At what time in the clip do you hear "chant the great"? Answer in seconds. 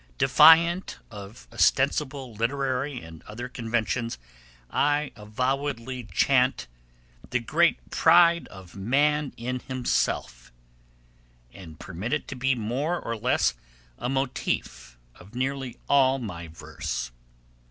6.11-7.87